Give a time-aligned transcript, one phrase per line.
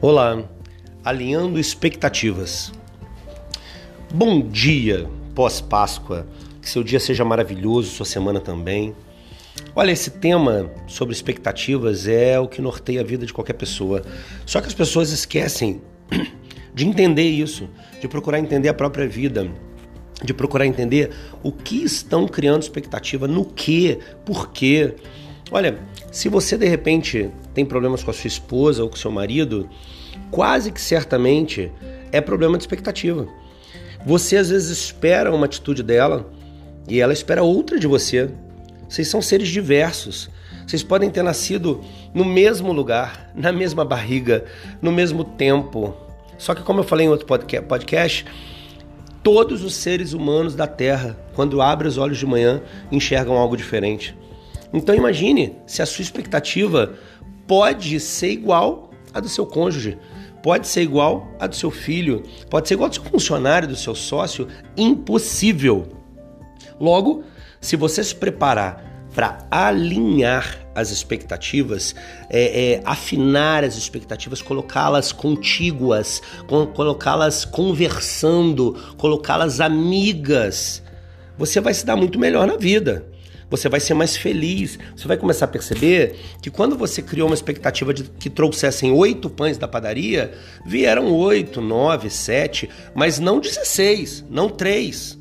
[0.00, 0.44] Olá,
[1.04, 2.70] alinhando expectativas.
[4.14, 6.24] Bom dia, pós-Páscoa.
[6.62, 8.94] Que seu dia seja maravilhoso, sua semana também.
[9.74, 14.04] Olha, esse tema sobre expectativas é o que norteia a vida de qualquer pessoa.
[14.46, 15.82] Só que as pessoas esquecem
[16.72, 17.68] de entender isso,
[18.00, 19.50] de procurar entender a própria vida,
[20.24, 21.10] de procurar entender
[21.42, 24.94] o que estão criando expectativa, no que, por quê.
[25.50, 25.78] Olha,
[26.12, 29.68] se você de repente tem problemas com a sua esposa ou com seu marido,
[30.30, 31.72] quase que certamente
[32.12, 33.26] é problema de expectativa.
[34.04, 36.30] Você às vezes espera uma atitude dela
[36.86, 38.30] e ela espera outra de você.
[38.88, 40.30] Vocês são seres diversos.
[40.66, 44.44] Vocês podem ter nascido no mesmo lugar, na mesma barriga,
[44.82, 45.94] no mesmo tempo.
[46.36, 48.26] Só que, como eu falei em outro podcast,
[49.22, 52.60] todos os seres humanos da Terra, quando abrem os olhos de manhã,
[52.92, 54.14] enxergam algo diferente.
[54.72, 56.94] Então imagine se a sua expectativa
[57.46, 59.98] pode ser igual à do seu cônjuge,
[60.42, 63.76] pode ser igual à do seu filho, pode ser igual ao do seu funcionário, do
[63.76, 65.88] seu sócio, impossível.
[66.78, 67.24] Logo,
[67.60, 68.84] se você se preparar
[69.14, 71.94] para alinhar as expectativas,
[72.30, 76.22] é, é, afinar as expectativas, colocá-las contíguas,
[76.74, 80.82] colocá-las conversando, colocá-las amigas,
[81.36, 83.04] você vai se dar muito melhor na vida
[83.50, 84.78] você vai ser mais feliz.
[84.96, 89.30] Você vai começar a perceber que quando você criou uma expectativa de que trouxessem oito
[89.30, 90.32] pães da padaria,
[90.66, 95.18] vieram oito, nove, sete, mas não dezesseis, não três.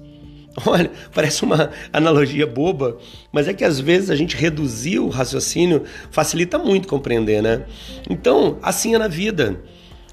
[0.66, 2.98] Olha, parece uma analogia boba,
[3.32, 7.64] mas é que às vezes a gente reduzir o raciocínio facilita muito compreender, né?
[8.10, 9.62] Então, assim é na vida.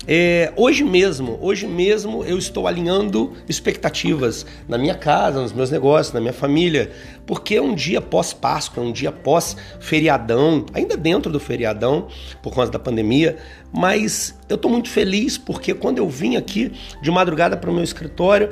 [0.07, 6.13] É, hoje mesmo, hoje mesmo eu estou alinhando expectativas na minha casa, nos meus negócios,
[6.13, 6.93] na minha família,
[7.27, 12.09] porque é um dia pós-Páscoa, é um dia pós-feriadão, ainda dentro do feriadão,
[12.43, 13.39] por causa da pandemia,
[13.73, 17.83] mas eu estou muito feliz porque quando eu vim aqui de madrugada para o meu
[17.83, 18.51] escritório,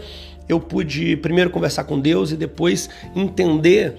[0.49, 3.97] eu pude primeiro conversar com Deus e depois entender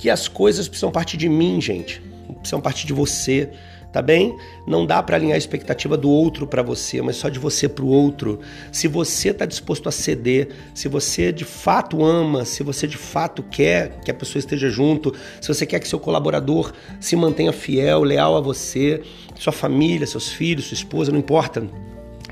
[0.00, 2.02] que as coisas precisam partir de mim, gente,
[2.34, 3.50] precisam partir de você
[3.92, 4.36] tá bem?
[4.66, 7.84] Não dá para alinhar a expectativa do outro para você, mas só de você para
[7.84, 8.40] o outro.
[8.70, 13.42] Se você está disposto a ceder, se você de fato ama, se você de fato
[13.42, 18.02] quer que a pessoa esteja junto, se você quer que seu colaborador se mantenha fiel,
[18.02, 19.02] leal a você,
[19.36, 21.66] sua família, seus filhos, sua esposa, não importa.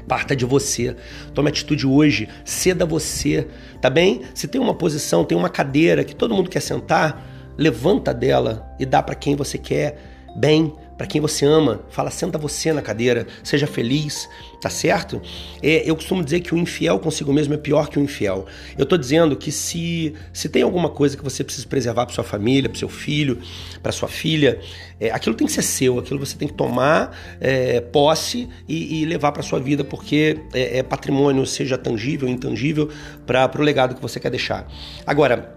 [0.07, 0.95] Parta de você.
[1.35, 2.29] Tome atitude hoje.
[2.45, 3.49] Ceda você,
[3.81, 4.21] tá bem?
[4.35, 8.87] Se tem uma posição, tem uma cadeira que todo mundo quer sentar, levanta dela e
[8.87, 9.99] dá para quem você quer
[10.37, 14.29] bem para quem você ama, fala, senta você na cadeira, seja feliz,
[14.61, 15.21] tá certo?
[15.63, 18.47] É, eu costumo dizer que o infiel consigo mesmo é pior que o infiel.
[18.79, 22.25] Eu estou dizendo que se, se tem alguma coisa que você precisa preservar para sua
[22.25, 23.39] família, para seu filho,
[23.83, 24.59] para sua filha,
[24.99, 29.05] é, aquilo tem que ser seu, aquilo você tem que tomar é, posse e, e
[29.05, 32.91] levar para sua vida, porque é, é patrimônio, seja tangível intangível,
[33.27, 34.67] para o legado que você quer deixar.
[35.07, 35.56] Agora,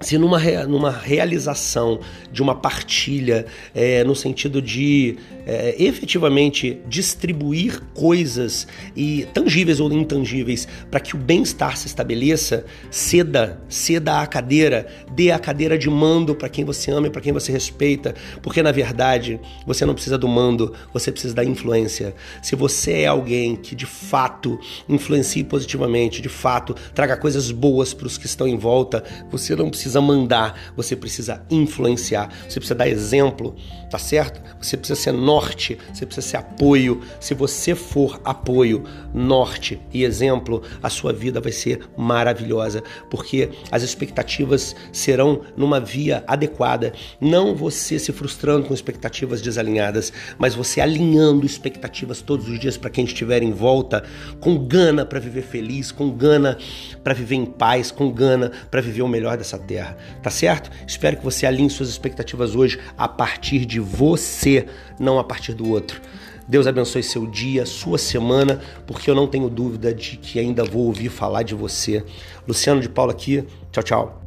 [0.00, 8.66] se numa, numa realização de uma partilha, é, no sentido de é, efetivamente distribuir coisas
[8.94, 15.30] e tangíveis ou intangíveis para que o bem-estar se estabeleça, ceda, ceda a cadeira, dê
[15.30, 18.72] a cadeira de mando para quem você ama e para quem você respeita, porque na
[18.72, 22.14] verdade você não precisa do mando, você precisa da influência.
[22.42, 24.58] Se você é alguém que de fato
[24.88, 29.70] influencie positivamente, de fato traga coisas boas para os que estão em volta, você não
[29.70, 33.54] precisa mandar, você precisa influenciar, você precisa dar exemplo,
[33.90, 34.40] tá certo?
[34.60, 37.00] Você precisa ser norte, você precisa ser apoio.
[37.20, 43.82] Se você for apoio, norte e exemplo, a sua vida vai ser maravilhosa, porque as
[43.82, 46.92] expectativas serão numa via adequada.
[47.20, 52.90] Não você se frustrando com expectativas desalinhadas, mas você alinhando expectativas todos os dias para
[52.90, 54.04] quem estiver em volta,
[54.40, 56.58] com gana para viver feliz, com gana
[57.02, 59.96] para viver em paz, com gana para viver o melhor dessa terra.
[60.22, 60.70] Tá certo?
[60.86, 64.66] Espero que você alinhe suas expectativas hoje a partir de você,
[64.98, 66.00] não a partir do outro.
[66.48, 70.86] Deus abençoe seu dia, sua semana, porque eu não tenho dúvida de que ainda vou
[70.86, 72.04] ouvir falar de você.
[72.46, 73.44] Luciano de Paula aqui.
[73.72, 74.25] Tchau, tchau.